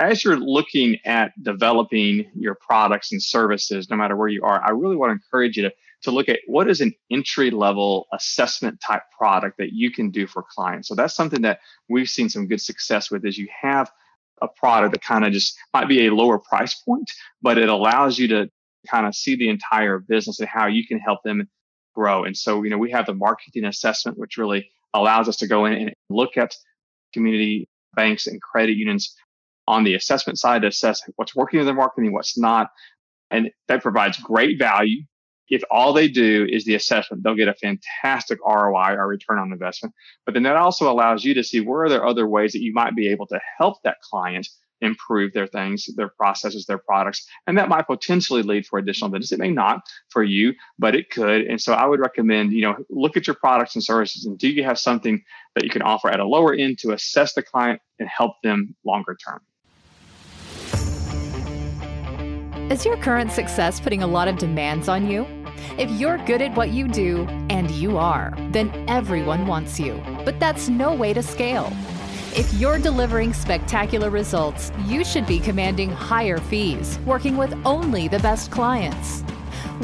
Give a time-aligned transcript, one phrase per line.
[0.00, 4.70] as you're looking at developing your products and services, no matter where you are, I
[4.70, 8.80] really want to encourage you to, to look at what is an entry level assessment
[8.80, 10.88] type product that you can do for clients.
[10.88, 11.60] So that's something that
[11.90, 13.90] we've seen some good success with is you have
[14.40, 17.10] a product that kind of just might be a lower price point,
[17.42, 18.50] but it allows you to
[18.90, 21.46] kind of see the entire business and how you can help them
[21.94, 22.24] grow.
[22.24, 25.66] And so, you know, we have the marketing assessment, which really allows us to go
[25.66, 26.54] in and look at
[27.12, 29.14] community banks and credit unions
[29.70, 32.70] on the assessment side to assess what's working in their marketing, what's not.
[33.30, 35.02] And that provides great value.
[35.48, 39.52] If all they do is the assessment, they'll get a fantastic ROI or return on
[39.52, 39.94] investment.
[40.24, 42.72] But then that also allows you to see where are there other ways that you
[42.72, 44.48] might be able to help that client
[44.80, 47.26] improve their things, their processes, their products.
[47.46, 49.32] And that might potentially lead for additional business.
[49.32, 51.42] It may not for you, but it could.
[51.42, 54.48] And so I would recommend, you know, look at your products and services and do
[54.48, 55.22] you have something
[55.54, 58.74] that you can offer at a lower end to assess the client and help them
[58.84, 59.40] longer term?
[62.70, 65.26] Is your current success putting a lot of demands on you?
[65.76, 70.00] If you're good at what you do, and you are, then everyone wants you.
[70.24, 71.72] But that's no way to scale.
[72.32, 78.20] If you're delivering spectacular results, you should be commanding higher fees, working with only the
[78.20, 79.24] best clients.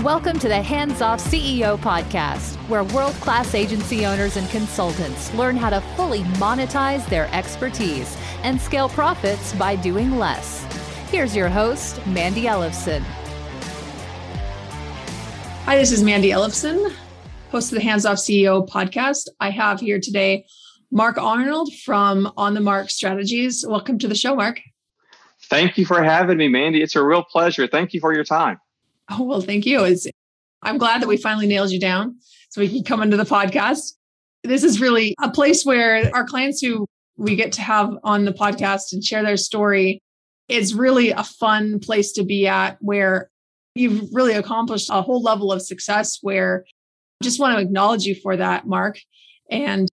[0.05, 5.57] Welcome to the Hands Off CEO podcast, where world class agency owners and consultants learn
[5.57, 10.66] how to fully monetize their expertise and scale profits by doing less.
[11.11, 13.01] Here's your host, Mandi Ellefson.
[15.65, 16.93] Hi, this is Mandi Ellefson,
[17.53, 19.29] host of the Hands Off CEO podcast.
[19.39, 20.47] I have here today
[20.91, 23.65] Mark Arnold from On the Mark Strategies.
[23.67, 24.61] Welcome to the show, Mark.
[25.45, 26.83] Thank you for having me, Mandi.
[26.83, 27.69] It's a real pleasure.
[27.69, 28.59] Thank you for your time.
[29.09, 29.85] Oh, well, thank you.
[29.85, 30.09] It's,
[30.63, 32.17] I'm glad that we finally nailed you down
[32.51, 33.93] so we can come into the podcast.
[34.43, 36.85] This is really a place where our clients who
[37.17, 40.03] we get to have on the podcast and share their story
[40.49, 43.31] is really a fun place to be at where
[43.75, 46.65] you've really accomplished a whole level of success where
[47.21, 48.99] I just want to acknowledge you for that, Mark.
[49.51, 49.89] And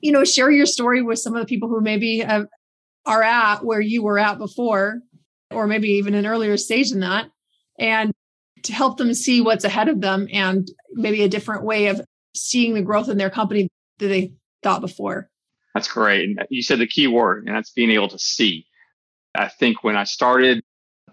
[0.00, 2.46] you know, share your story with some of the people who maybe have,
[3.04, 5.00] are at where you were at before,
[5.50, 7.26] or maybe even an earlier stage than that,
[7.78, 8.12] and
[8.62, 12.00] to help them see what's ahead of them and maybe a different way of
[12.34, 13.68] seeing the growth in their company
[13.98, 14.32] that they
[14.62, 15.28] thought before.
[15.74, 16.24] That's great.
[16.24, 18.66] And you said the key word, and that's being able to see.
[19.38, 20.62] I think when I started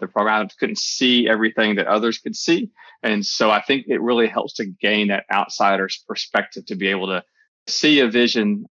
[0.00, 2.70] the program, I couldn't see everything that others could see.
[3.02, 7.06] And so I think it really helps to gain that outsider's perspective to be able
[7.06, 7.22] to
[7.66, 8.66] see a vision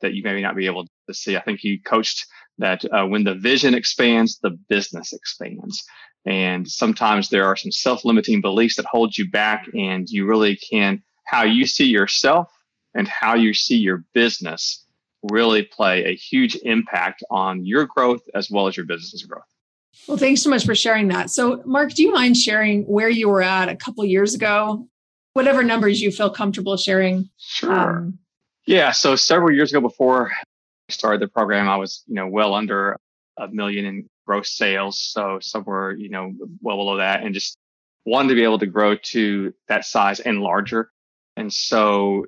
[0.00, 1.36] that you maybe not be able to see.
[1.36, 2.26] I think you coached
[2.58, 5.82] that uh, when the vision expands, the business expands.
[6.26, 10.56] And sometimes there are some self limiting beliefs that hold you back, and you really
[10.56, 12.48] can, how you see yourself
[12.94, 14.84] and how you see your business
[15.24, 19.42] really play a huge impact on your growth as well as your business's growth.
[20.06, 21.30] Well, thanks so much for sharing that.
[21.30, 24.86] So, Mark, do you mind sharing where you were at a couple years ago?
[25.34, 27.28] Whatever numbers you feel comfortable sharing.
[27.38, 27.72] Sure.
[27.72, 28.18] Um,
[28.66, 28.92] yeah.
[28.92, 32.96] So several years ago, before I started the program, I was, you know, well under
[33.36, 35.00] a million in gross sales.
[35.00, 37.56] So somewhere, you know, well below that and just
[38.04, 40.90] wanted to be able to grow to that size and larger.
[41.36, 42.26] And so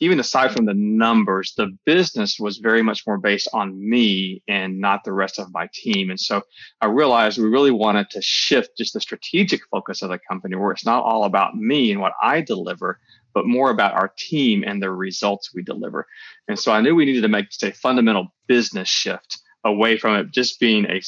[0.00, 4.80] even aside from the numbers, the business was very much more based on me and
[4.80, 6.10] not the rest of my team.
[6.10, 6.42] And so
[6.80, 10.72] I realized we really wanted to shift just the strategic focus of the company where
[10.72, 13.00] it's not all about me and what I deliver,
[13.34, 16.06] but more about our team and the results we deliver.
[16.46, 20.30] And so I knew we needed to make a fundamental business shift away from it
[20.30, 21.00] just being a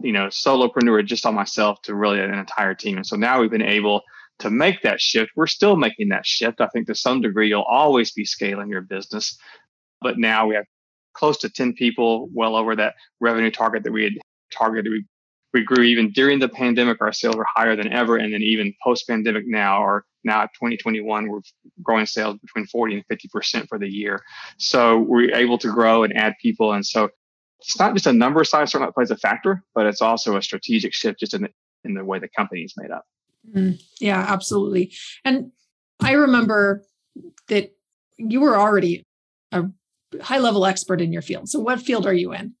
[0.00, 2.96] you know solopreneur just on myself to really an entire team.
[2.96, 4.02] And so now we've been able
[4.40, 5.32] to make that shift.
[5.36, 6.60] We're still making that shift.
[6.60, 9.38] I think to some degree you'll always be scaling your business,
[10.00, 10.64] but now we have
[11.14, 14.12] close to 10 people, well over that revenue target that we had
[14.52, 14.90] targeted.
[14.90, 15.04] We
[15.54, 17.00] we grew even during the pandemic.
[17.00, 20.50] Our sales were higher than ever, and then even post pandemic now, or now at
[20.54, 21.40] 2021, we're
[21.82, 24.22] growing sales between 40 and 50 percent for the year.
[24.58, 27.08] So we're able to grow and add people, and so
[27.60, 30.92] it's not just a number size certainly plays a factor, but it's also a strategic
[30.92, 31.50] shift just in the
[31.84, 33.04] in the way the company is made up.
[33.54, 34.92] Mm, yeah, absolutely.
[35.24, 35.52] And
[36.00, 36.84] I remember
[37.48, 37.72] that
[38.16, 39.04] you were already
[39.52, 39.64] a
[40.20, 41.48] high level expert in your field.
[41.48, 42.54] So what field are you in?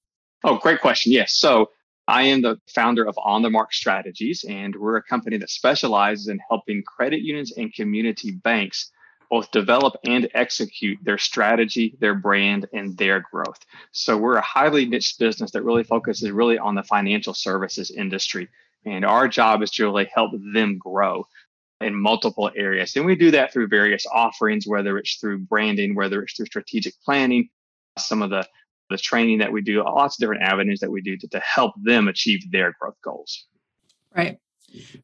[0.44, 1.12] Oh, great question.
[1.12, 1.34] Yes.
[1.36, 1.70] So
[2.06, 6.28] I am the founder of On the Mark Strategies, and we're a company that specializes
[6.28, 8.90] in helping credit unions and community banks
[9.30, 13.58] both develop and execute their strategy, their brand, and their growth.
[13.92, 18.48] So we're a highly niche business that really focuses really on the financial services industry.
[18.88, 21.24] And our job is to really help them grow
[21.80, 22.96] in multiple areas.
[22.96, 26.94] And we do that through various offerings, whether it's through branding, whether it's through strategic
[27.04, 27.48] planning,
[27.98, 28.46] some of the
[28.90, 31.74] the training that we do, lots of different avenues that we do to, to help
[31.82, 33.44] them achieve their growth goals.
[34.16, 34.38] Right.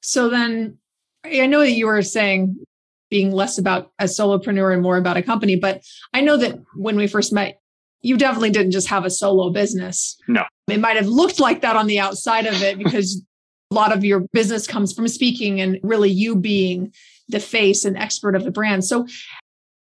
[0.01, 0.79] So then
[1.23, 2.65] I know that you were saying
[3.11, 5.83] being less about a solopreneur and more about a company, but
[6.15, 7.61] I know that when we first met,
[8.01, 10.17] you definitely didn't just have a solo business.
[10.29, 10.45] No.
[10.69, 13.23] It might have looked like that on the outside of it because
[13.71, 16.93] a lot of your business comes from speaking and really you being
[17.29, 18.85] the face and expert of the brand.
[18.85, 19.07] So,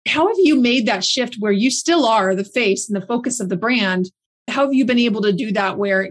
[0.06, 3.40] how have you made that shift where you still are the face and the focus
[3.40, 4.10] of the brand?
[4.48, 6.10] How have you been able to do that where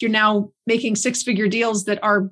[0.00, 2.30] you're now making six figure deals that are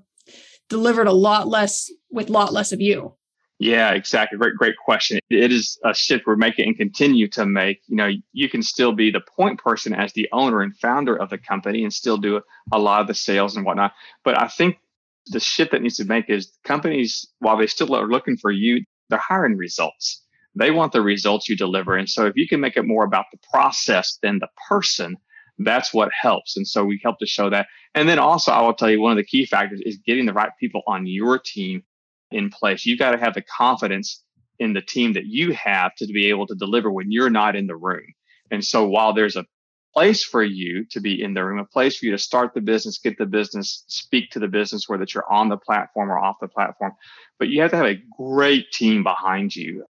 [0.69, 3.15] delivered a lot less with a lot less of you?
[3.61, 4.39] Yeah, exactly.
[4.39, 5.19] Great, great question.
[5.29, 7.83] It is a shift we're making and continue to make.
[7.89, 11.29] You know, you can still be the point person as the owner and founder of
[11.29, 12.41] the company and still do
[12.73, 13.93] a lot of the sales and whatnot.
[14.25, 14.79] But I think
[15.27, 18.83] the shift that needs to make is companies, while they still are looking for you,
[19.11, 20.25] they're hiring results.
[20.55, 21.97] They want the results you deliver.
[21.97, 25.17] And so if you can make it more about the process than the person,
[25.59, 26.57] that's what helps.
[26.57, 27.67] And so we help to show that.
[27.95, 30.33] And then also, I will tell you one of the key factors is getting the
[30.33, 31.83] right people on your team
[32.31, 32.87] in place.
[32.87, 34.23] You've got to have the confidence
[34.59, 37.67] in the team that you have to be able to deliver when you're not in
[37.67, 38.07] the room.
[38.51, 39.47] And so while there's a
[39.95, 42.61] place for you to be in the room, a place for you to start the
[42.61, 46.37] business, get the business, speak to the business, whether you're on the platform or off
[46.41, 46.93] the platform,
[47.39, 49.85] but you have to have a great team behind you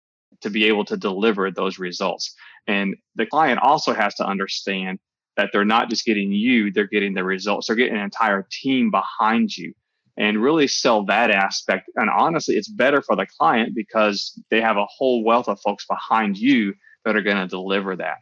[0.43, 2.35] to be able to deliver those results.
[2.67, 4.99] And the client also has to understand
[5.37, 7.67] that they're not just getting you, they're getting the results.
[7.67, 9.73] They're getting an entire team behind you
[10.17, 11.91] and really sell that aspect.
[11.97, 15.85] And honestly, it's better for the client because they have a whole wealth of folks
[15.87, 16.75] behind you
[17.05, 18.19] that are going to deliver that.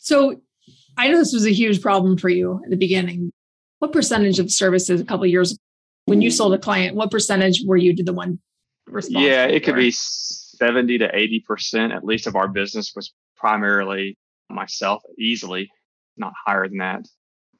[0.00, 0.40] So
[0.96, 3.32] I know this was a huge problem for you at the beginning.
[3.78, 5.56] What percentage of services a couple years
[6.06, 8.40] when you sold a client, what percentage were you to the one
[8.86, 9.22] responsible?
[9.22, 14.18] Yeah, it could be 70 to 80% at least of our business was primarily
[14.50, 15.70] myself easily,
[16.16, 17.06] not higher than that.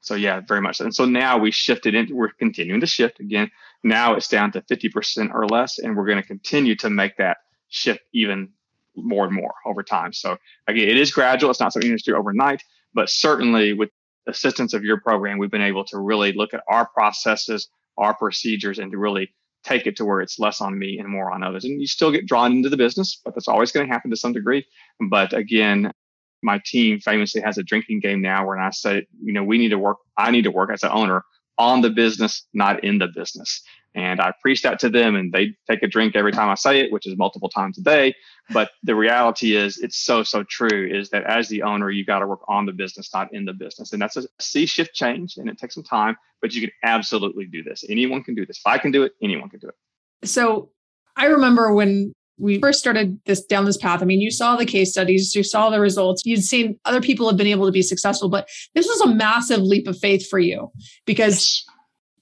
[0.01, 0.79] So yeah, very much.
[0.79, 3.49] And so now we shifted into, we're continuing to shift again.
[3.83, 7.37] Now it's down to 50% or less, and we're going to continue to make that
[7.69, 8.49] shift even
[8.95, 10.11] more and more over time.
[10.11, 10.37] So
[10.67, 11.51] again, it is gradual.
[11.51, 12.63] It's not something you just do overnight,
[12.93, 13.89] but certainly with
[14.27, 18.79] assistance of your program, we've been able to really look at our processes, our procedures,
[18.79, 19.33] and to really
[19.63, 21.63] take it to where it's less on me and more on others.
[21.63, 24.17] And you still get drawn into the business, but that's always going to happen to
[24.17, 24.65] some degree.
[25.09, 25.91] But again,
[26.41, 29.69] my team famously has a drinking game now where I say, you know, we need
[29.69, 31.23] to work, I need to work as an owner
[31.57, 33.61] on the business, not in the business.
[33.93, 36.79] And I preach that to them and they take a drink every time I say
[36.79, 38.15] it, which is multiple times a day.
[38.51, 42.19] But the reality is it's so, so true is that as the owner, you got
[42.19, 43.91] to work on the business, not in the business.
[43.91, 47.45] And that's a C shift change and it takes some time, but you can absolutely
[47.45, 47.83] do this.
[47.89, 48.59] Anyone can do this.
[48.59, 49.75] If I can do it, anyone can do it.
[50.23, 50.69] So
[51.17, 54.01] I remember when we first started this down this path.
[54.01, 57.27] I mean, you saw the case studies, you saw the results, you'd seen other people
[57.29, 60.39] have been able to be successful, but this was a massive leap of faith for
[60.39, 60.71] you
[61.05, 61.63] because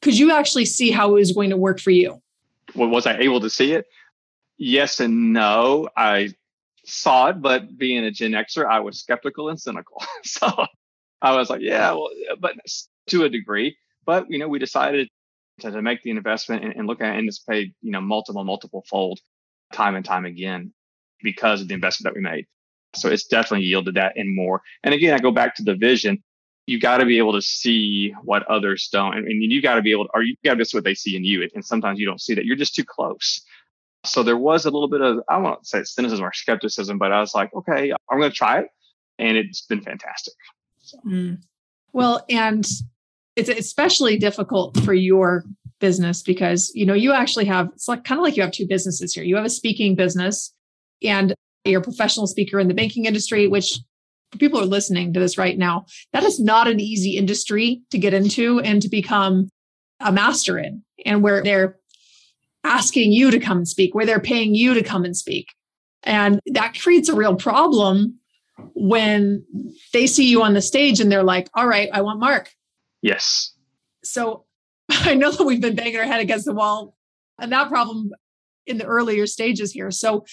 [0.01, 2.21] could you actually see how it was going to work for you?
[2.75, 3.85] Well, was I able to see it?
[4.57, 5.89] Yes and no.
[5.95, 6.33] I
[6.85, 10.03] saw it, but being a Gen Xer, I was skeptical and cynical.
[10.23, 10.47] so
[11.21, 12.55] I was like, yeah, well, but
[13.07, 13.77] to a degree.
[14.05, 15.07] But you know, we decided
[15.61, 18.01] to, to make the investment and, and look at it and it's paid, you know,
[18.01, 19.19] multiple, multiple fold
[19.73, 20.73] time and time again
[21.21, 22.45] because of the investment that we made.
[22.95, 24.61] So it's definitely yielded that and more.
[24.83, 26.23] And again, I go back to the vision.
[26.65, 29.17] You got to be able to see what others don't.
[29.17, 30.95] And, and you got to be able to, or you got to be what they
[30.95, 31.47] see in you.
[31.53, 32.45] And sometimes you don't see that.
[32.45, 33.41] You're just too close.
[34.05, 37.19] So there was a little bit of, I won't say cynicism or skepticism, but I
[37.19, 38.67] was like, okay, I'm going to try it.
[39.17, 40.35] And it's been fantastic.
[40.79, 40.97] So.
[41.05, 41.41] Mm.
[41.91, 42.65] Well, and
[43.35, 45.43] it's especially difficult for your
[45.79, 48.67] business because you know you actually have it's like kind of like you have two
[48.67, 49.23] businesses here.
[49.23, 50.53] You have a speaking business
[51.03, 51.33] and
[51.65, 53.79] you're a professional speaker in the banking industry which
[54.37, 55.85] people are listening to this right now.
[56.13, 59.49] That is not an easy industry to get into and to become
[59.99, 61.77] a master in and where they're
[62.63, 65.47] asking you to come and speak where they're paying you to come and speak.
[66.03, 68.19] And that creates a real problem
[68.73, 69.45] when
[69.93, 72.51] they see you on the stage and they're like all right i want mark.
[73.01, 73.53] Yes.
[74.03, 74.45] So
[75.05, 76.95] I know that we've been banging our head against the wall
[77.39, 78.11] and that problem
[78.67, 79.91] in the earlier stages here.
[79.91, 80.25] So,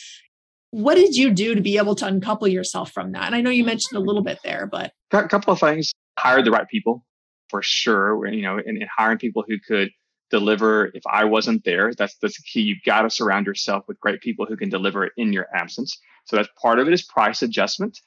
[0.70, 3.26] what did you do to be able to uncouple yourself from that?
[3.26, 5.92] And I know you mentioned a little bit there, but a couple of things.
[6.18, 7.04] Hired the right people
[7.49, 8.26] for sure.
[8.26, 9.90] You know, and, and hiring people who could
[10.30, 11.92] deliver if I wasn't there.
[11.94, 12.62] That's that's the key.
[12.62, 15.96] You've got to surround yourself with great people who can deliver in your absence.
[16.25, 17.99] So that's part of it is price adjustment.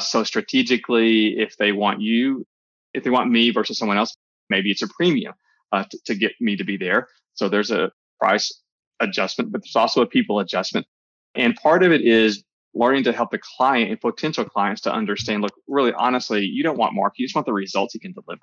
[0.00, 2.46] So strategically, if they want you,
[2.94, 4.16] if they want me versus someone else,
[4.48, 5.34] maybe it's a premium
[5.74, 7.08] uh, to, to get me to be there.
[7.34, 7.90] So there's a
[8.20, 8.62] price
[9.00, 10.86] adjustment, but there's also a people adjustment.
[11.34, 15.42] And part of it is learning to help the client and potential clients to understand,
[15.42, 18.40] look, really honestly, you don't want Mark, you just want the results he can deliver.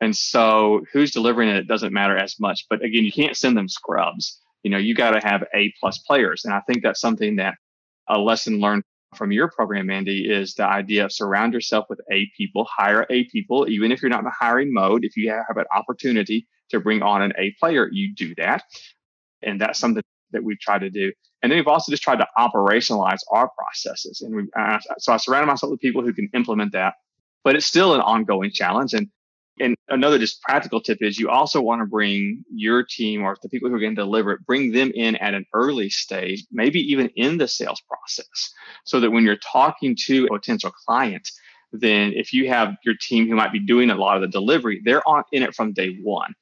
[0.00, 2.66] And so who's delivering it, it doesn't matter as much.
[2.68, 4.40] But again, you can't send them scrubs.
[4.62, 6.44] You know, you got to have A plus players.
[6.44, 7.54] And I think that's something that
[8.08, 8.82] a lesson learned
[9.14, 13.24] from your program, Andy, is the idea of surround yourself with A people, hire A
[13.24, 15.04] people, even if you're not in the hiring mode.
[15.04, 18.62] If you have an opportunity to bring on an A player, you do that.
[19.42, 21.12] And that's something that we've tried to do.
[21.42, 24.22] And then we've also just tried to operationalize our processes.
[24.22, 26.94] And we, uh, so I surrounded myself with people who can implement that,
[27.44, 28.94] but it's still an ongoing challenge.
[28.94, 29.08] And
[29.58, 33.48] and another just practical tip is you also want to bring your team or the
[33.48, 36.80] people who are going to deliver it, bring them in at an early stage, maybe
[36.80, 38.52] even in the sales process,
[38.84, 41.30] so that when you're talking to a potential client,
[41.72, 44.82] then if you have your team who might be doing a lot of the delivery,
[44.84, 46.34] they're on in it from day one.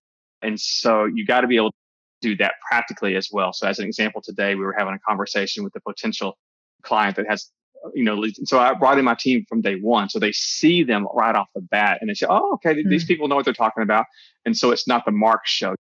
[0.44, 1.76] And so you got to be able to
[2.20, 3.52] do that practically as well.
[3.52, 6.36] So as an example, today we were having a conversation with a potential
[6.82, 7.50] client that has
[7.92, 10.08] you know, so I brought in my team from day one.
[10.08, 12.88] So they see them right off the bat and they say, oh, okay, mm-hmm.
[12.88, 14.06] these people know what they're talking about.
[14.46, 15.74] And so it's not the mark show.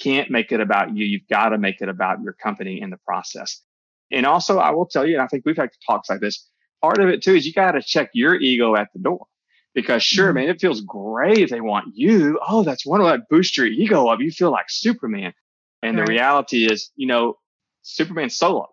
[0.00, 1.04] Can't make it about you.
[1.04, 3.60] You've got to make it about your company in the process.
[4.10, 6.48] And also, I will tell you, and I think we've had talks like this.
[6.82, 9.26] Part of it too is you got to check your ego at the door
[9.74, 10.46] because sure, mm-hmm.
[10.46, 12.38] man, it feels great if they want you.
[12.46, 14.20] Oh, that's one of that boost your ego up.
[14.20, 15.34] You feel like Superman.
[15.82, 16.06] And right.
[16.06, 17.38] the reality is, you know,
[17.82, 18.68] Superman solo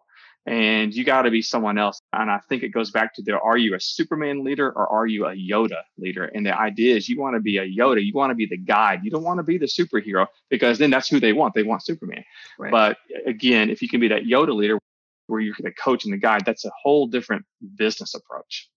[0.45, 2.01] and you got to be someone else.
[2.13, 5.05] And I think it goes back to the are you a Superman leader or are
[5.05, 6.25] you a Yoda leader?
[6.25, 8.57] And the idea is you want to be a Yoda, you want to be the
[8.57, 11.53] guide, you don't want to be the superhero because then that's who they want.
[11.53, 12.23] They want Superman.
[12.57, 12.71] Right.
[12.71, 14.79] But again, if you can be that Yoda leader
[15.27, 18.69] where you're the coach and the guide, that's a whole different business approach.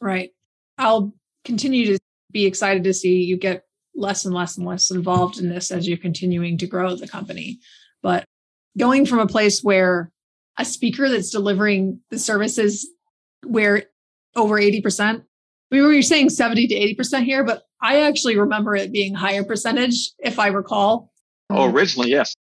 [0.00, 0.32] Right.
[0.76, 1.14] I'll
[1.46, 1.98] continue to
[2.30, 3.62] be excited to see you get
[3.94, 7.58] less and less and less involved in this as you're continuing to grow the company.
[8.02, 8.24] But
[8.76, 10.10] going from a place where
[10.58, 12.88] a speaker that's delivering the services
[13.44, 13.84] where
[14.34, 15.22] over 80%.
[15.70, 20.12] We were saying 70 to 80% here, but I actually remember it being higher percentage,
[20.18, 21.12] if I recall.
[21.50, 22.34] Oh, originally, yes.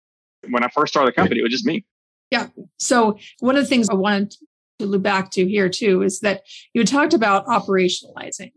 [0.49, 1.85] When I first started the company, it was just me.
[2.31, 2.49] Yeah.
[2.79, 4.35] So one of the things I wanted
[4.79, 6.43] to loop back to here too is that
[6.75, 8.53] you talked about operationalizing.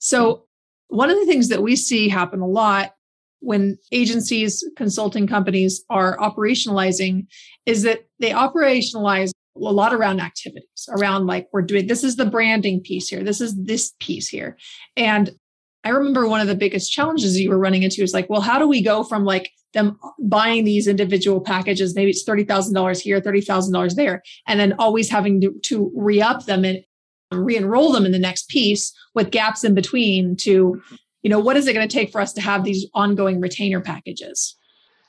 [0.00, 0.46] So
[0.88, 2.94] one of the things that we see happen a lot
[3.40, 7.26] when agencies, consulting companies are operationalizing
[7.64, 12.26] is that they operationalize a lot around activities, around like we're doing this is the
[12.26, 14.56] branding piece here, this is this piece here.
[14.96, 15.30] And
[15.84, 18.58] I remember one of the biggest challenges you were running into is like, well, how
[18.58, 21.94] do we go from like them buying these individual packages?
[21.94, 26.64] Maybe it's $30,000 here, $30,000 there, and then always having to, to re up them
[26.64, 26.84] and
[27.30, 30.80] re enroll them in the next piece with gaps in between to
[31.22, 33.80] you know what is it going to take for us to have these ongoing retainer
[33.80, 34.56] packages?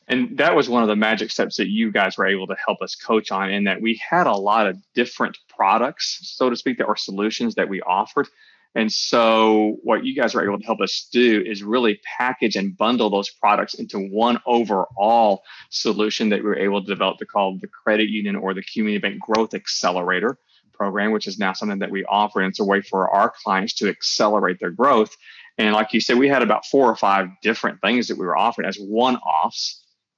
[0.08, 2.82] And that was one of the magic steps that you guys were able to help
[2.82, 6.78] us coach on in that we had a lot of different products so to speak
[6.80, 8.28] that were solutions that we offered.
[8.74, 12.76] And so what you guys were able to help us do is really package and
[12.76, 17.58] bundle those products into one overall solution that we were able to develop to call
[17.60, 20.38] the credit union or the community bank growth accelerator
[20.82, 22.42] program, which is now something that we offer.
[22.42, 25.16] And it's a way for our clients to accelerate their growth.
[25.60, 28.36] And like you said, we had about four or five different things that we were
[28.36, 29.78] offering as one offs.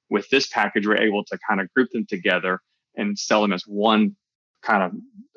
[0.09, 2.61] With this package, we're able to kind of group them together
[2.95, 4.15] and sell them as one
[4.61, 4.91] kind of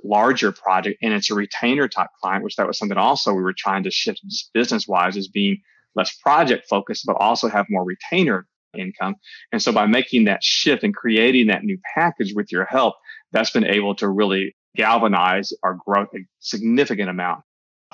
[0.05, 0.99] larger project.
[1.03, 3.91] And it's a retainer type client, which that was something also we were trying to
[3.91, 4.21] shift
[4.55, 5.59] business wise as being
[5.97, 8.47] less project focused, but also have more retainer
[8.79, 9.17] income.
[9.51, 12.95] And so by making that shift and creating that new package with your help,
[13.33, 17.43] that's been able to really galvanize our growth a significant amount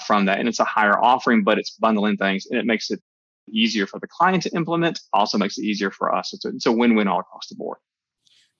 [0.06, 0.38] from that.
[0.38, 3.00] And it's a higher offering, but it's bundling things and it makes it
[3.48, 6.32] easier for the client to implement, also makes it easier for us.
[6.32, 7.78] It's a, it's a win win all across the board.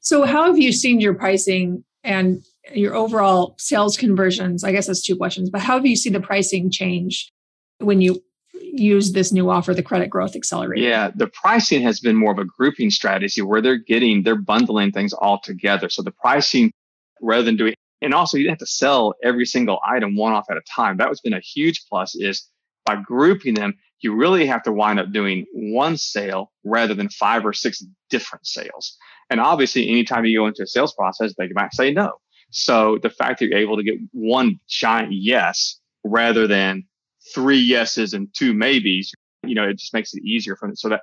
[0.01, 4.65] So, how have you seen your pricing and your overall sales conversions?
[4.65, 7.33] I guess that's two questions, but how have you seen the pricing change
[7.79, 8.23] when you
[8.61, 10.83] use this new offer, the Credit Growth Accelerator?
[10.83, 14.91] Yeah, the pricing has been more of a grouping strategy where they're getting, they're bundling
[14.91, 15.89] things all together.
[15.89, 16.73] So, the pricing,
[17.21, 20.47] rather than doing and also you didn't have to sell every single item one off
[20.51, 20.97] at a time.
[20.97, 22.49] That was been a huge plus is
[22.85, 27.47] by grouping them, you really have to wind up doing one sale rather than five
[27.47, 28.97] or six different sales.
[29.31, 32.15] And obviously, anytime you go into a sales process, they might say no.
[32.51, 36.85] So the fact that you're able to get one giant yes rather than
[37.33, 39.13] three yeses and two maybes,
[39.47, 40.77] you know, it just makes it easier for them.
[40.77, 41.03] So that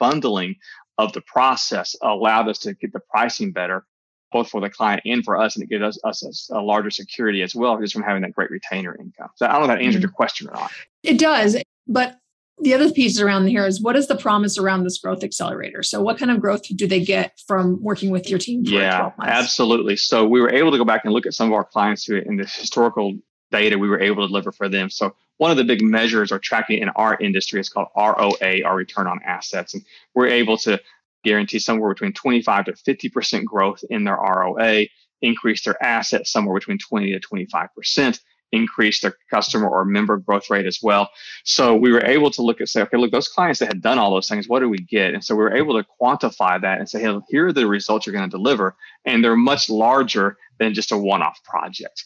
[0.00, 0.56] bundling
[0.96, 3.84] of the process allowed us to get the pricing better
[4.32, 6.90] both for the client and for us, and it gives us, us a, a larger
[6.90, 9.30] security as well, just from having that great retainer income.
[9.36, 10.02] So I don't know if that answered mm-hmm.
[10.02, 10.70] your question or not.
[11.02, 11.56] It does,
[11.86, 12.18] but
[12.60, 15.82] the other piece around here is what is the promise around this growth accelerator?
[15.82, 18.62] So, what kind of growth do they get from working with your team?
[18.64, 19.96] yeah, absolutely.
[19.96, 22.16] So, we were able to go back and look at some of our clients who,
[22.16, 23.16] in the historical
[23.50, 24.90] data, we were able to deliver for them.
[24.90, 28.74] So, one of the big measures or tracking in our industry is called ROA, our
[28.74, 30.80] return on assets, and we're able to
[31.24, 34.86] guarantee somewhere between 25 to 50 percent growth in their ROA,
[35.22, 38.20] increase their assets somewhere between 20 to 25 percent
[38.52, 41.10] increase their customer or member growth rate as well.
[41.44, 43.98] So we were able to look at say, okay, look, those clients that had done
[43.98, 45.14] all those things, what do we get?
[45.14, 48.06] And so we were able to quantify that and say, hey, here are the results
[48.06, 48.76] you're going to deliver.
[49.04, 52.04] And they're much larger than just a one-off project.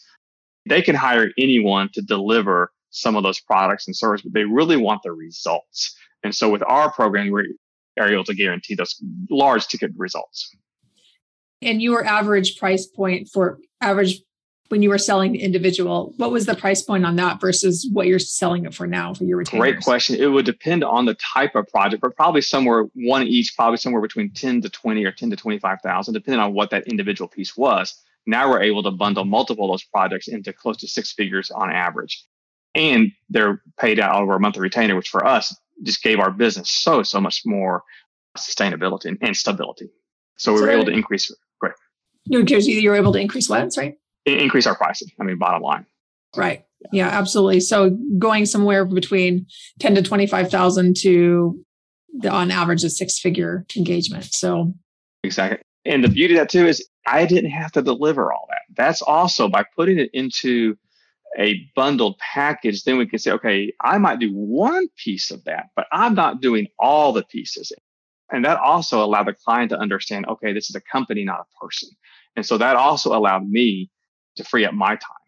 [0.67, 4.77] They can hire anyone to deliver some of those products and services, but they really
[4.77, 5.95] want the results.
[6.23, 7.45] And so with our program, we're
[7.97, 8.95] able to guarantee those
[9.29, 10.55] large ticket results.
[11.61, 14.21] And your average price point for average
[14.69, 18.07] when you were selling the individual, what was the price point on that versus what
[18.07, 19.61] you're selling it for now for your retainers?
[19.61, 20.15] Great question.
[20.15, 24.01] It would depend on the type of project, but probably somewhere one each, probably somewhere
[24.01, 27.93] between 10 to 20 or 10 to 25,000, depending on what that individual piece was.
[28.25, 31.71] Now we're able to bundle multiple of those projects into close to six figures on
[31.71, 32.25] average.
[32.73, 36.69] And they're paid out over a monthly retainer, which for us just gave our business
[36.69, 37.83] so, so much more
[38.37, 39.89] sustainability and, and stability.
[40.37, 41.31] So we were able to increase.
[41.59, 41.73] Great.
[42.25, 43.73] You were able to increase what?
[43.77, 45.09] Right increase our pricing.
[45.19, 45.85] I mean, bottom line.
[46.35, 46.65] Right.
[46.91, 47.59] Yeah, absolutely.
[47.59, 49.45] So going somewhere between
[49.79, 51.63] 10 to 25,000 to
[52.19, 54.25] the on average a six figure engagement.
[54.25, 54.73] So
[55.23, 55.59] exactly.
[55.85, 58.61] And the beauty of that too is I didn't have to deliver all that.
[58.75, 60.77] That's also by putting it into
[61.37, 65.67] a bundled package, then we can say, okay, I might do one piece of that,
[65.75, 67.71] but I'm not doing all the pieces.
[68.31, 71.59] And that also allowed the client to understand, okay, this is a company, not a
[71.63, 71.89] person.
[72.35, 73.89] And so that also allowed me
[74.37, 75.23] to free up my time.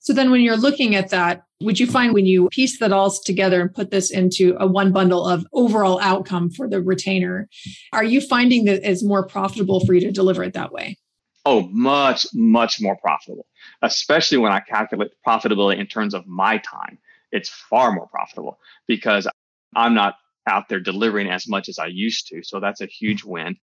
[0.00, 3.10] So then when you're looking at that, would you find when you piece that all
[3.10, 7.48] together and put this into a one bundle of overall outcome for the retainer,
[7.92, 10.96] are you finding that it's more profitable for you to deliver it that way?
[11.44, 13.46] Oh, much, much more profitable,
[13.82, 16.98] especially when I calculate profitability in terms of my time.
[17.30, 19.28] It's far more profitable because
[19.76, 20.16] I'm not
[20.46, 22.42] out there delivering as much as I used to.
[22.42, 23.56] So that's a huge win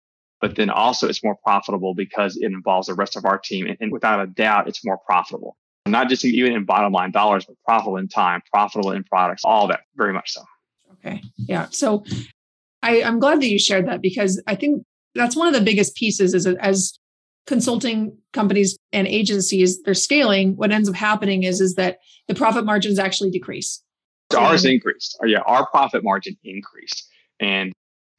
[0.45, 3.75] but then also it's more profitable because it involves the rest of our team.
[3.81, 5.57] And, without a doubt, it's more profitable.
[5.87, 9.67] Not just even in bottom line dollars, but profitable in time, profitable in products, all
[9.69, 10.43] that, very much so.
[10.93, 11.23] Okay.
[11.39, 11.69] Yeah.
[11.71, 12.05] So
[12.83, 14.85] I, I'm glad that you shared that because I think
[15.15, 16.99] that's one of the biggest pieces is as
[17.47, 20.57] consulting companies and agencies they're scaling.
[20.57, 23.83] What ends up happening is is that the profit margins actually decrease.
[24.37, 25.19] Ours increased.
[25.25, 27.09] Yeah our profit margin increased.
[27.41, 27.73] And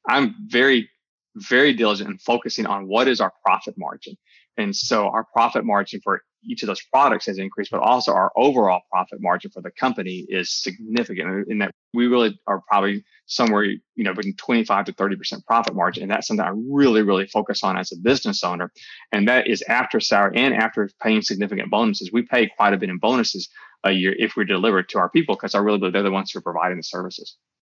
[0.08, 0.90] i'm very
[1.36, 4.16] very diligent in focusing on what is our profit margin.
[4.58, 8.32] And so our profit margin for each of those products has increased, but also our
[8.38, 13.64] overall profit margin for the company is significant in that we really are probably somewhere,
[13.64, 16.04] you know, between 25 to 30% profit margin.
[16.04, 18.72] And that's something I really, really focus on as a business owner.
[19.12, 22.12] And that is after salary and after paying significant bonuses.
[22.12, 23.50] We pay quite a bit in bonuses
[23.84, 26.32] a year if we deliver to our people because I really believe they're the ones
[26.32, 27.38] who are providing the services.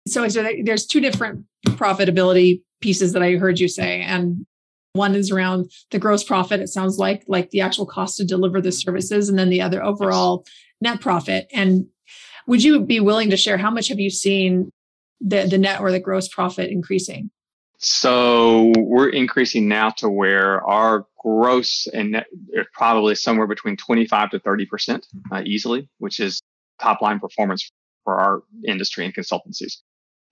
[0.09, 4.03] So, so there's two different profitability pieces that I heard you say.
[4.03, 4.47] And
[4.93, 8.61] one is around the gross profit, it sounds like, like the actual cost to deliver
[8.61, 10.47] the services, and then the other overall
[10.81, 11.49] net profit.
[11.53, 11.87] And
[12.47, 14.73] would you be willing to share how much have you seen
[15.21, 17.31] the, the net or the gross profit increasing?
[17.79, 24.31] So we're increasing now to where our gross and net is probably somewhere between 25
[24.31, 26.41] to 30% uh, easily, which is
[26.81, 27.71] top line performance
[28.05, 29.79] for our industry and consultancies.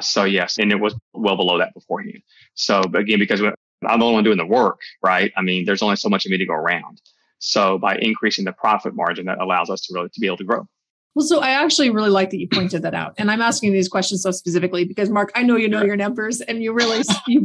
[0.00, 2.22] So yes, and it was well below that beforehand.
[2.54, 5.32] So again, because I'm the only one doing the work, right?
[5.36, 7.00] I mean, there's only so much of me to go around.
[7.38, 10.44] So by increasing the profit margin, that allows us to really to be able to
[10.44, 10.66] grow.
[11.14, 13.88] Well, so I actually really like that you pointed that out, and I'm asking these
[13.88, 17.44] questions so specifically because Mark, I know you know your numbers, and you really you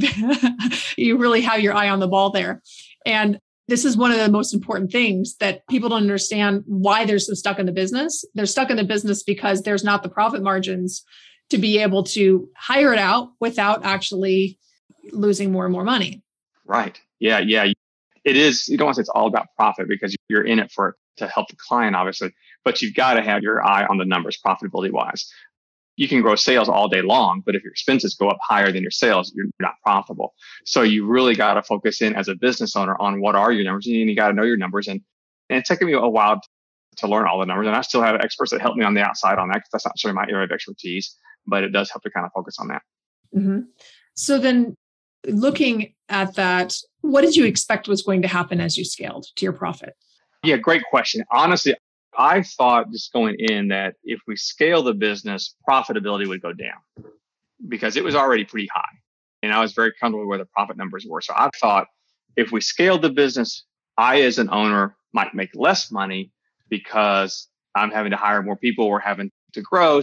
[0.97, 2.61] you really have your eye on the ball there,
[3.05, 7.19] and this is one of the most important things that people don't understand why they're
[7.19, 8.25] so stuck in the business.
[8.33, 11.05] They're stuck in the business because there's not the profit margins
[11.51, 14.57] to be able to hire it out without actually
[15.11, 16.23] losing more and more money.
[16.65, 16.99] Right.
[17.19, 17.39] Yeah.
[17.39, 17.71] Yeah.
[18.25, 20.71] It is, you don't want to say it's all about profit because you're in it
[20.71, 24.05] for to help the client, obviously, but you've got to have your eye on the
[24.05, 25.31] numbers profitability wise.
[25.95, 28.81] You can grow sales all day long, but if your expenses go up higher than
[28.81, 30.33] your sales, you're not profitable.
[30.65, 33.65] So you really got to focus in as a business owner on what are your
[33.65, 34.87] numbers and you got to know your numbers.
[34.87, 35.01] And,
[35.49, 36.39] and it's taken me a while
[36.97, 37.67] to learn all the numbers.
[37.67, 39.85] And I still have experts that help me on the outside on that because that's
[39.85, 41.17] not sort of my area of expertise
[41.49, 42.81] but it does help to kind of focus on that.
[43.35, 43.59] Mm-hmm.
[44.15, 44.75] So then,
[45.27, 49.45] looking at that, what did you expect was going to happen as you scaled to
[49.45, 49.95] your profit?
[50.43, 51.25] Yeah, great question.
[51.31, 51.75] Honestly,
[52.17, 56.77] I thought just going in that if we scale the business, profitability would go down
[57.67, 58.97] because it was already pretty high.
[59.41, 61.21] And I was very comfortable where the profit numbers were.
[61.21, 61.87] So I thought
[62.35, 63.65] if we scaled the business,
[63.97, 66.31] I, as an owner, might make less money
[66.69, 70.01] because I'm having to hire more people or having to grow.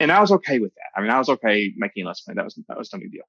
[0.00, 0.98] And I was okay with that.
[0.98, 2.36] I mean, I was okay making less money.
[2.36, 3.24] That was that was no big deal.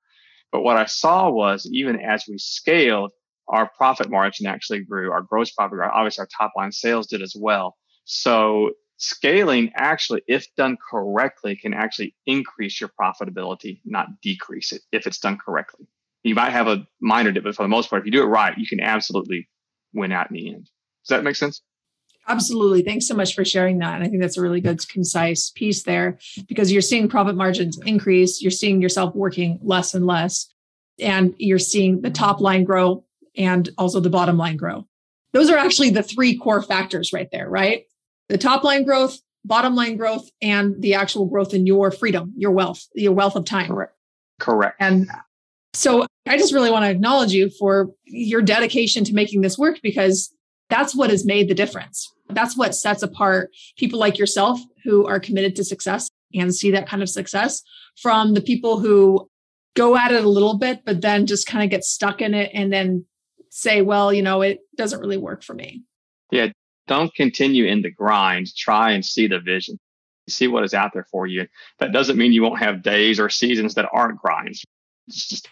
[0.51, 3.11] But what I saw was even as we scaled,
[3.47, 7.35] our profit margin actually grew, our gross profit, obviously our top line sales did as
[7.37, 7.75] well.
[8.09, 15.05] So scaling actually, if done correctly, can actually increase your profitability, not decrease it if
[15.05, 15.85] it's done correctly.
[16.23, 18.27] You might have a minor dip, but for the most part, if you do it
[18.27, 19.49] right, you can absolutely
[19.93, 20.63] win out in the end.
[20.63, 21.61] Does that make sense?
[22.29, 22.81] Absolutely.
[22.81, 23.95] Thanks so much for sharing that.
[23.95, 26.17] And I think that's a really good, concise piece there
[26.47, 28.41] because you're seeing profit margins increase.
[28.41, 30.47] You're seeing yourself working less and less,
[30.97, 33.03] and you're seeing the top line grow
[33.35, 34.87] and also the bottom line grow.
[35.33, 37.83] Those are actually the three core factors right there, right?
[38.29, 42.51] The top line growth, bottom line growth, and the actual growth in your freedom, your
[42.51, 43.67] wealth, your wealth of time.
[43.67, 43.93] Correct.
[44.39, 44.75] Correct.
[44.79, 45.09] And
[45.73, 49.79] so I just really want to acknowledge you for your dedication to making this work
[49.81, 50.33] because
[50.69, 52.11] that's what has made the difference.
[52.29, 56.87] That's what sets apart people like yourself who are committed to success and see that
[56.87, 57.63] kind of success
[58.01, 59.29] from the people who
[59.75, 62.51] go at it a little bit, but then just kind of get stuck in it
[62.53, 63.05] and then
[63.49, 65.83] say, well, you know, it doesn't really work for me.
[66.31, 66.49] Yeah.
[66.87, 68.55] Don't continue in the grind.
[68.55, 69.79] Try and see the vision.
[70.29, 71.47] See what is out there for you.
[71.79, 74.63] That doesn't mean you won't have days or seasons that aren't grinds.
[75.07, 75.49] It's just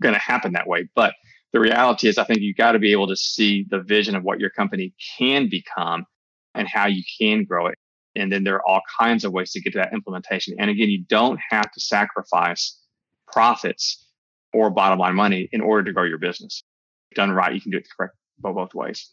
[0.00, 0.88] going to happen that way.
[0.94, 1.14] But
[1.52, 4.24] the reality is, I think you got to be able to see the vision of
[4.24, 6.06] what your company can become
[6.54, 7.78] and how you can grow it.
[8.16, 10.56] And then there are all kinds of ways to get to that implementation.
[10.58, 12.80] And again, you don't have to sacrifice
[13.30, 14.06] profits
[14.52, 16.62] or bottom line money in order to grow your business.
[17.14, 19.10] Done right, you can do it correct both ways.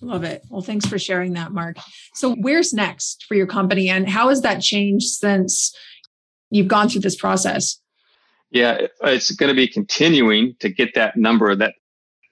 [0.00, 0.42] Love it.
[0.50, 1.76] Well, thanks for sharing that, Mark.
[2.14, 5.74] So, where's next for your company, and how has that changed since
[6.50, 7.80] you've gone through this process?
[8.50, 11.74] Yeah, it's going to be continuing to get that number that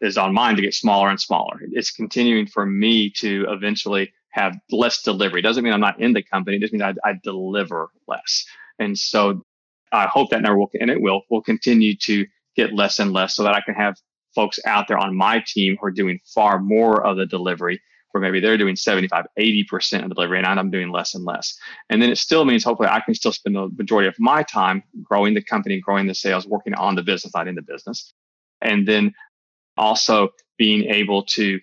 [0.01, 1.61] is on mine to get smaller and smaller.
[1.73, 5.41] It's continuing for me to eventually have less delivery.
[5.41, 6.57] It doesn't mean I'm not in the company.
[6.57, 8.45] It just means I, I deliver less.
[8.79, 9.45] And so
[9.93, 13.35] I hope that number will, and it will, will continue to get less and less
[13.35, 13.97] so that I can have
[14.35, 17.81] folks out there on my team who are doing far more of the delivery
[18.15, 21.59] where maybe they're doing 75, 80% of the delivery and I'm doing less and less.
[21.91, 24.85] And then it still means hopefully I can still spend the majority of my time
[25.03, 28.13] growing the company, growing the sales, working on the business, not in the business.
[28.63, 29.15] And then
[29.77, 31.59] also being able to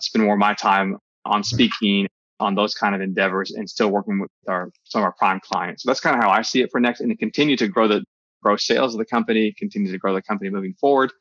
[0.00, 2.08] spend more of my time on speaking
[2.40, 5.84] on those kind of endeavors and still working with our some of our prime clients.
[5.84, 7.86] So that's kind of how I see it for next and to continue to grow
[7.86, 8.02] the
[8.42, 11.12] grow sales of the company, continue to grow the company moving forward.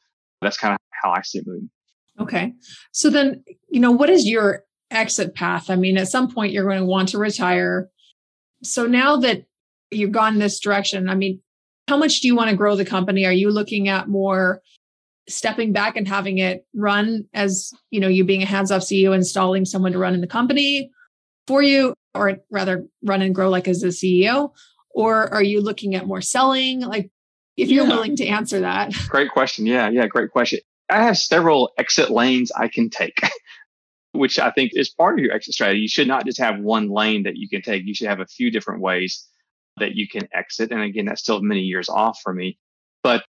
[0.42, 1.70] That's kind of how I see it moving.
[2.20, 2.54] Okay.
[2.92, 5.70] So then, you know, what is your exit path?
[5.70, 7.90] I mean, at some point you're going to want to retire.
[8.64, 9.46] So now that
[9.90, 11.42] you've gone this direction, I mean,
[11.88, 13.26] how much do you want to grow the company?
[13.26, 14.62] Are you looking at more
[15.28, 19.66] stepping back and having it run as, you know, you being a hands-off CEO, installing
[19.66, 20.92] someone to run in the company
[21.48, 24.52] for you, or rather run and grow like as a CEO?
[24.94, 26.82] Or are you looking at more selling?
[26.82, 27.10] Like
[27.58, 27.90] if you're yeah.
[27.90, 28.94] willing to answer that.
[29.08, 29.66] Great question.
[29.66, 30.60] Yeah, yeah, great question.
[30.92, 33.22] I have several exit lanes I can take,
[34.12, 35.80] which I think is part of your exit strategy.
[35.80, 37.86] You should not just have one lane that you can take.
[37.86, 39.26] You should have a few different ways
[39.78, 40.72] that you can exit.
[40.72, 42.60] And again, that's still many years off for me.
[43.04, 43.24] But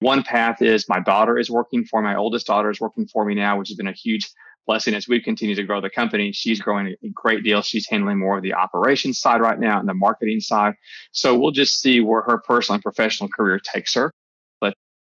[0.00, 3.34] one path is my daughter is working for my oldest daughter is working for me
[3.34, 4.28] now, which has been a huge
[4.66, 6.32] blessing as we continue to grow the company.
[6.32, 7.62] She's growing a great deal.
[7.62, 10.74] She's handling more of the operations side right now and the marketing side.
[11.12, 14.12] So we'll just see where her personal and professional career takes her.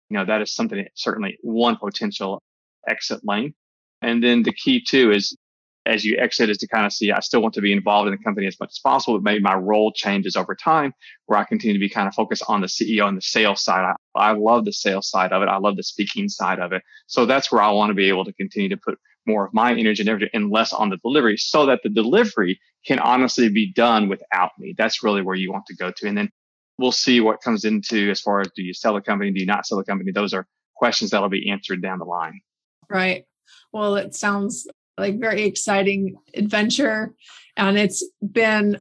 [0.09, 2.41] You know, that is something certainly one potential
[2.87, 3.53] exit lane.
[4.01, 5.35] And then the key too is
[5.85, 8.11] as you exit is to kind of see, I still want to be involved in
[8.11, 10.93] the company as much as possible, but maybe my role changes over time
[11.25, 13.93] where I continue to be kind of focused on the CEO and the sales side.
[14.15, 15.49] I, I love the sales side of it.
[15.49, 16.81] I love the speaking side of it.
[17.07, 19.71] So that's where I want to be able to continue to put more of my
[19.71, 23.71] energy and energy and less on the delivery so that the delivery can honestly be
[23.71, 24.73] done without me.
[24.77, 26.07] That's really where you want to go to.
[26.07, 26.29] And then
[26.77, 29.31] we'll see what comes into as far as do you sell a company?
[29.31, 30.11] Do you not sell a company?
[30.11, 32.41] Those are questions that'll be answered down the line.
[32.89, 33.25] Right.
[33.71, 37.13] Well, it sounds like very exciting adventure.
[37.57, 38.79] And it's been,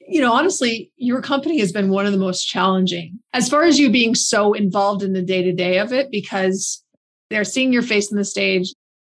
[0.00, 3.78] you know, honestly, your company has been one of the most challenging as far as
[3.78, 6.84] you being so involved in the day to day of it because
[7.30, 8.72] they're seeing your face on the stage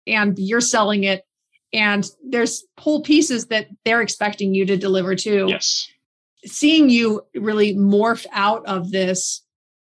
[0.08, 1.24] and you're selling it.
[1.72, 5.46] And there's whole pieces that they're expecting you to deliver too.
[5.48, 5.88] Yes.
[6.46, 9.44] Seeing you really morph out of this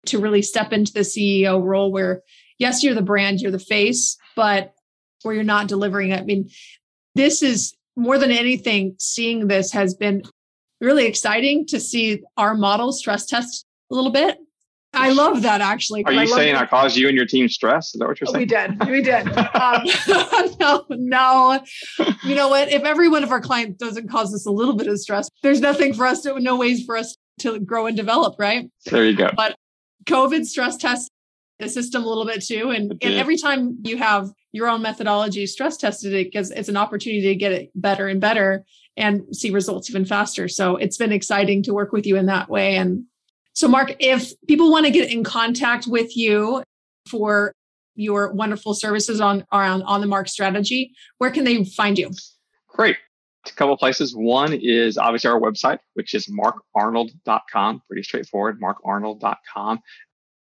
[0.08, 2.22] to really step into the CEO role where,
[2.58, 4.74] yes, you're the brand, you're the face, but
[5.22, 6.14] where you're not delivering.
[6.14, 6.50] I mean,
[7.16, 10.24] this is more than anything, seeing this has been
[10.80, 14.38] really exciting to see our model stress test a little bit.
[14.94, 16.04] I love that actually.
[16.06, 17.94] Are you I saying I caused you and your team stress?
[17.94, 18.40] Is that what you're saying?
[18.40, 18.90] We did.
[18.90, 19.28] We did.
[19.56, 19.84] um,
[20.60, 21.64] no, no.
[22.24, 22.72] You know what?
[22.72, 25.62] If every one of our clients doesn't cause us a little bit of stress, there's
[25.62, 28.70] nothing for us to, no ways for us to grow and develop, right?
[28.86, 29.30] There you go.
[29.36, 29.56] But
[30.06, 31.10] COVID stress test
[31.60, 32.72] the system a little bit too.
[32.72, 36.78] And, and every time you have your own methodology stress tested, it gives it's an
[36.78, 38.66] opportunity to get it better and better
[38.98, 40.48] and see results even faster.
[40.48, 42.76] So it's been exciting to work with you in that way.
[42.76, 43.06] And
[43.54, 46.64] so, Mark, if people want to get in contact with you
[47.10, 47.54] for
[47.96, 52.12] your wonderful services on around on the mark strategy, where can they find you?
[52.70, 52.98] Great.
[53.46, 54.16] A couple places.
[54.16, 57.82] One is obviously our website, which is markarnold.com.
[57.88, 59.80] Pretty straightforward, markarnold.com.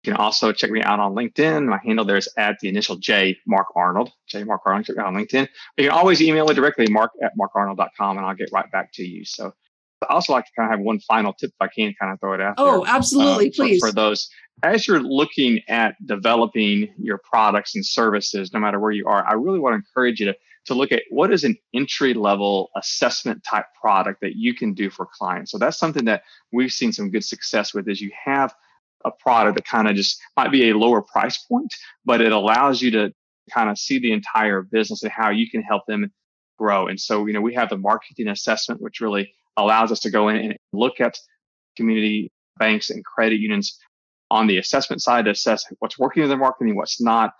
[0.04, 1.66] You can also check me out on LinkedIn.
[1.66, 4.86] My handle there is at the initial J, Mark Arnold, J Mark Arnold.
[4.86, 5.48] Check me out on LinkedIn.
[5.76, 9.04] You can always email me directly, mark at markarnold.com, and I'll get right back to
[9.04, 9.24] you.
[9.24, 9.52] So
[10.02, 12.20] I also like to kind of have one final tip if I can kind of
[12.20, 12.54] throw it out.
[12.58, 13.48] Oh, there, absolutely.
[13.48, 13.80] Uh, Please.
[13.80, 14.28] For, for those,
[14.62, 19.32] as you're looking at developing your products and services, no matter where you are, I
[19.34, 23.42] really want to encourage you to, to look at what is an entry level assessment
[23.44, 25.50] type product that you can do for clients.
[25.50, 28.54] So that's something that we've seen some good success with is you have–
[29.04, 31.72] a product that kind of just might be a lower price point,
[32.04, 33.12] but it allows you to
[33.52, 36.12] kind of see the entire business and how you can help them
[36.58, 36.88] grow.
[36.88, 40.28] And so, you know, we have the marketing assessment, which really allows us to go
[40.28, 41.18] in and look at
[41.76, 43.78] community banks and credit unions
[44.30, 47.32] on the assessment side to assess what's working in their marketing, what's not.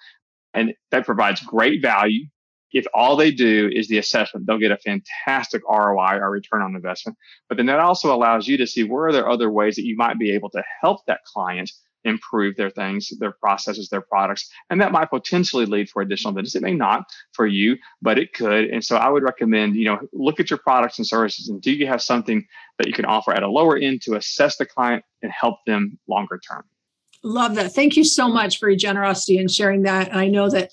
[0.55, 2.27] And that provides great value
[2.73, 6.75] if all they do is the assessment, they'll get a fantastic ROI or return on
[6.75, 7.17] investment.
[7.49, 9.97] But then that also allows you to see where are there other ways that you
[9.97, 11.71] might be able to help that client
[12.09, 14.49] improve their things, their processes, their products.
[14.71, 16.55] And that might potentially lead for additional business.
[16.55, 18.65] It may not for you, but it could.
[18.67, 21.73] And so I would recommend, you know, look at your products and services and do
[21.73, 22.47] you have something
[22.79, 25.99] that you can offer at a lower end to assess the client and help them
[26.09, 26.65] longer term?
[27.25, 27.75] Love that.
[27.75, 30.09] Thank you so much for your generosity and sharing that.
[30.09, 30.71] And I know that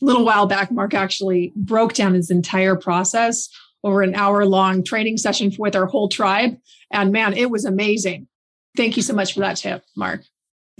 [0.00, 3.48] a little while back, Mark actually broke down his entire process
[3.82, 6.56] over an hour long training session with our whole tribe.
[6.92, 8.28] And man, it was amazing.
[8.76, 10.22] Thank you so much for that tip, Mark.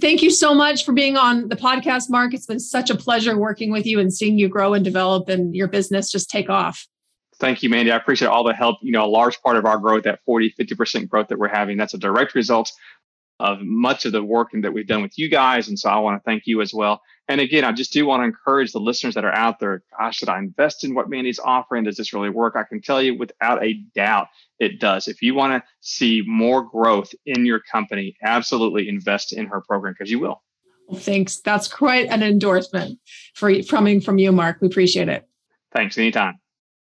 [0.01, 2.33] Thank you so much for being on the podcast, Mark.
[2.33, 5.55] It's been such a pleasure working with you and seeing you grow and develop and
[5.55, 6.87] your business just take off.
[7.39, 7.91] Thank you, Mandi.
[7.91, 8.79] I appreciate all the help.
[8.81, 11.77] You know, a large part of our growth, that 40, 50% growth that we're having,
[11.77, 12.71] that's a direct result
[13.39, 15.67] of much of the work that we've done with you guys.
[15.67, 17.01] And so I want to thank you as well.
[17.27, 19.83] And again, I just do want to encourage the listeners that are out there.
[19.97, 21.83] Gosh, should I invest in what Mandi's offering?
[21.83, 22.55] Does this really work?
[22.55, 24.27] I can tell you without a doubt
[24.61, 25.07] it does.
[25.07, 29.93] If you want to see more growth in your company, absolutely invest in her program
[29.97, 30.43] because you will.
[30.87, 31.41] Well, thanks.
[31.41, 32.99] That's quite an endorsement
[33.33, 34.61] for coming from you, Mark.
[34.61, 35.27] We appreciate it.
[35.73, 35.97] Thanks.
[35.97, 36.40] Anytime.